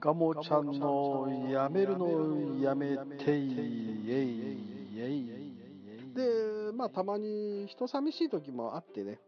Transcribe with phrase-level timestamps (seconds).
[0.00, 3.54] ガモちゃんのやめるのやめてい
[4.08, 5.36] えいえい
[6.14, 9.18] でまあたまに人寂しい時もあってね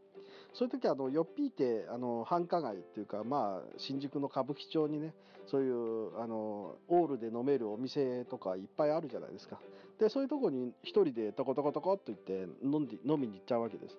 [0.55, 5.15] そういう時あのよっぴいてあの繁華街っていうかまあ新宿の歌舞伎町にね
[5.51, 9.59] そういうあのオールで飲めるお店とかいっぱいあるじゃないですか
[9.99, 13.97] でそういうとこに一人でトコトコトコっと行って飲んで飲みに行っちゃうわけです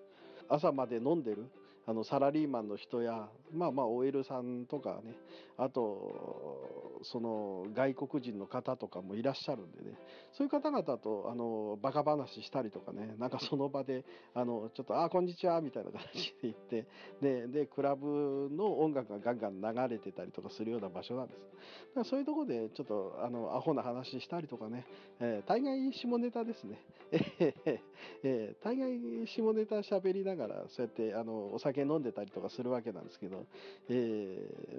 [0.47, 1.45] 朝まで飲んでる
[1.89, 5.15] あのサラリーマンの人やまあまあ OL さんとかね
[5.57, 9.97] あとその外国人の方とかもいらっしゃるんでね。
[10.33, 13.15] そういう方々とあのバカ話したりとかね。
[13.17, 16.85] なんかその場であのちょっと「あこんにちは」みたいな形で行って。
[17.21, 21.39] ででクラブの音楽がガンガン流れてたりとかするような場所なんです。
[21.39, 21.53] だか
[21.95, 24.85] らそういうとこでちょっとあのアホな話したりとかね、
[25.19, 26.79] えー、大概下ネタですね、
[27.11, 27.79] えー
[28.23, 33.45] えー、大概下ネタ喋りながらそうやってあのお酒飲んでたりとかするわけなんですけど、
[33.89, 33.93] え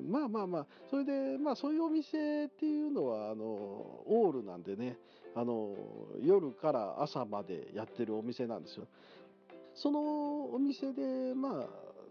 [0.00, 0.66] ー、まあまあまあ。
[0.90, 4.98] それでまあそういうお店っていうのはあのオールなんでね
[5.34, 5.76] あの
[6.22, 8.86] 夜から朝までやってるお店なんですよ。
[9.74, 11.66] そのお店でまあ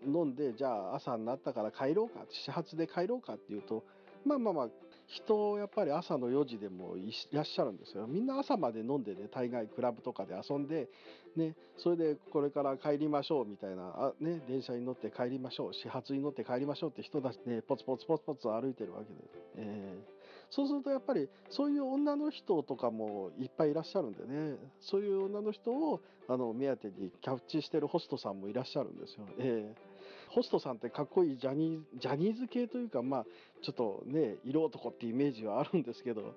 [0.06, 3.84] 飲んでじゃあ朝になったから帰ろうか始発で帰ろうかっていうと
[4.26, 4.70] まあまあまあ
[5.10, 8.06] 人やっぱり朝の4時でもいらっしゃるんですよ。
[8.06, 10.88] みんな朝まで飲んでね大概クラブとかで遊んで
[11.36, 19.20] ねそれでこれから帰りましょうみたいなあ、ね、電車に乗って帰りましょう始発に乗って帰りましょうって人たちねポツポツポツポツ歩いてるわけで、
[19.56, 24.58] えー、そうするとやっぱりそういう女の人とかもいっぱいいらっしゃるんでね。
[24.80, 29.26] そういう女の人をあの目当てにキャッチしてるホストさんもいらっしゃるんですよ。
[29.40, 29.89] えー
[30.30, 33.26] ホストさんってかっこいいジャニージャニーズ系というかまあ
[33.62, 36.36] ちょっとね色男ってイメージはあるんですけど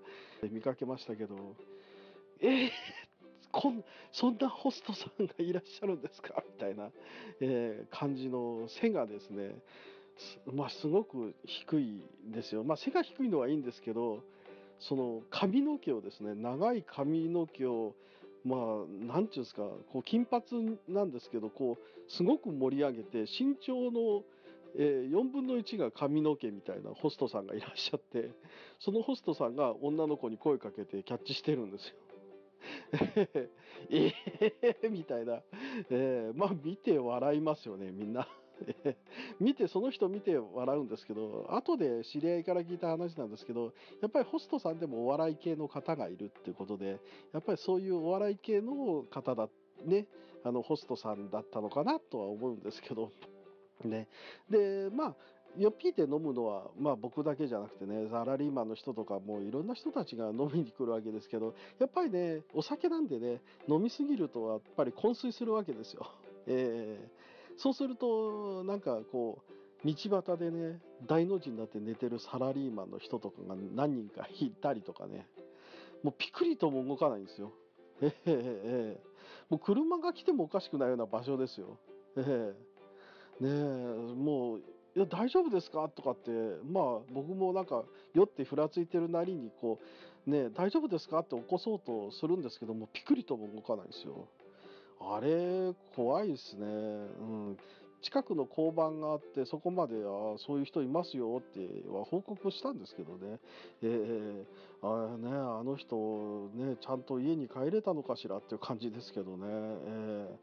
[0.50, 1.36] 見かけましたけど。
[2.44, 2.70] えー、
[3.52, 6.42] こんそんなホストさんがいらっしゃるんですか？
[6.54, 6.90] みたいな、
[7.40, 9.54] えー、感じの背がですね。
[10.52, 12.02] まあ、すごく低い
[12.34, 12.64] ですよ。
[12.64, 14.24] まあ、背が低いのはいいんですけど
[14.80, 17.94] その髪の毛をですね長い髪の毛を
[18.44, 18.60] まあ
[19.06, 19.62] 何ていうんですか
[19.92, 24.22] こう金髪なんですけどこうすごく盛り上げて身長の、
[24.76, 28.30] えー、4分の1が髪の毛みたいなホストさんがいらっしゃって
[28.80, 31.94] そのホストさんが女の子に声かけてキャッチしてるんですよ。
[33.90, 35.42] えー、みたいな、
[35.90, 38.28] えー、まあ見て笑いますよねみんな。
[39.40, 46.98] 見てその人見て笑うんですけど後で知り合いから聞いた話なんですけどやっぱりホストさんでもお笑い系の方がいるっていうことで
[47.32, 49.48] やっぱりそういうお笑い系の方だ
[49.84, 50.06] ね
[50.44, 53.10] あのホストさんだったのかなとは思うんですけど
[53.84, 54.08] ね
[54.48, 55.16] でまあ
[55.56, 66.06] よっぴいて飲むのは、まあ、僕だけじゃなくてねサラリーマンの人とかもいろんな人たちが飲みに来るわけですけどやっぱりねお酒なんでね飲みすぎるとやっぱり昏睡するわけですよ。
[66.46, 67.31] えー
[67.62, 69.38] そうするとなんかこ
[69.84, 75.28] う道端でね大の字になって寝てるサラリーマンの人とかが何人かいたりとかね
[76.02, 77.52] もうピクリとも動かないんですよ。
[78.00, 79.00] ええええ、
[79.48, 81.78] もう車が来てもおかしくないような場所ですよ。
[82.16, 82.54] え
[83.40, 83.52] え、ねえ
[84.12, 84.62] もうい
[84.98, 85.88] や大丈夫ですか？
[85.88, 86.30] とかって
[86.68, 89.78] まあ僕もなんか酔ってふらついてるなりにこ
[90.26, 91.20] うね大丈夫ですか？
[91.20, 94.26] って起こそうとするんですけどもピクリとも動かないんですよ。
[95.04, 96.66] あれ、怖いですね。
[96.66, 97.58] うん。
[98.02, 103.38] 近くの交番があってそこまであそういう人いますよっては報告したんですけどね,、
[103.82, 110.36] えー、あねあの人ねちゃんと家に帰れたのかしらっていう感じですけどね,、えー、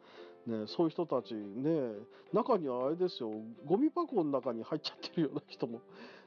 [0.49, 1.93] ねそういう人たちね
[2.33, 3.31] 中にはあれですよ。
[3.65, 5.81] ゴミ箱の中に入っちゃってるような人も、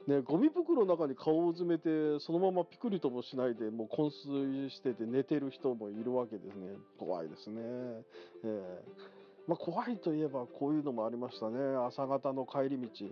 [0.07, 6.75] ね、ゴミ袋の中に顔を詰めてそのままピクリともしないでもう昏睡してて寝てる人もいるわけですね。
[6.97, 7.61] 怖いですね。
[8.43, 11.59] えーまあ、怖いといえばこういうのもありましたね。
[11.87, 13.05] 朝方の帰り道。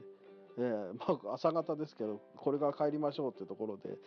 [0.57, 3.97] えー、まあ、朝方ですけどこれから帰りましょうってところで、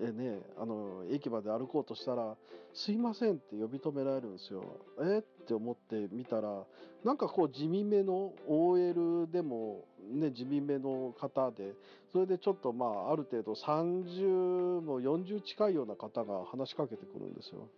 [0.00, 2.36] えー、ね、あの駅まで歩こうとしたら
[2.74, 4.62] 「すいません」って呼び止められるんですよ。
[4.98, 6.64] えー、って思ってみたら
[7.04, 11.74] なんかこう地味めの OL でも、ね、地味めの方で
[12.12, 17.68] それでちょっとまあある程度30も40近いような方が話しかけてくるんですよ。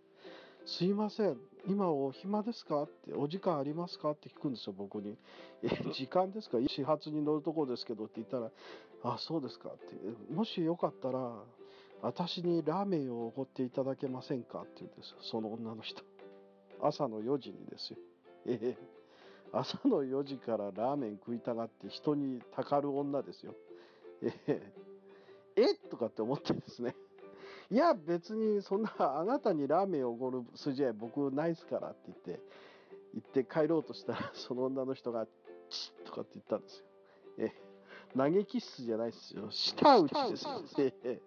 [0.67, 2.83] すいません、今お暇ですか？
[2.83, 4.11] って、お時間ありますか？
[4.11, 5.17] って聞くんですよ、僕に。
[5.63, 6.57] え、時間ですか？
[6.67, 8.51] 始発に乗るとこですけどって言ったら、
[9.01, 11.31] あ、そうですかって、もしよかったら、
[12.01, 14.59] 私にラーメンをおごっていただけませんか？
[14.59, 16.03] って言うんですよ、その女の人。
[16.81, 17.99] 朝の4時にですよ。
[18.45, 18.77] え
[19.53, 23.55] 朝の4時からラーメン食いたがって人にたかる女ですよ。
[24.21, 24.61] え。
[25.55, 25.75] え？
[25.89, 26.93] とかって思ってですね。
[27.69, 32.39] いや別にそんな あなたにラーメンをおごる筋合い僕ないっすからって言って
[33.13, 35.27] 行って帰ろうとしたら その女の人が
[35.69, 36.85] 「チッ」とかって言ったんですよ。
[37.39, 37.51] え
[38.15, 40.61] 嘆き室じゃないですよ舌打ちですよ、
[41.03, 41.21] ね。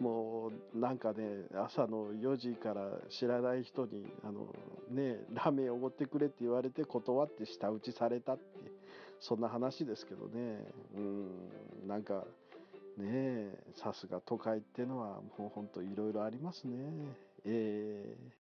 [0.00, 4.52] もうなんかね朝の4時から知らない人にあの、
[4.88, 8.44] ね、ラーメンおごってくれって言われて断って舌打ちされたって
[9.20, 12.26] そんな話ですけどねうんなんか
[13.00, 16.76] ねえさすが都会ってのはもうほんといろいろありますね
[17.44, 18.40] ええ。